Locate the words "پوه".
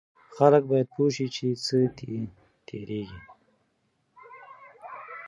0.95-1.09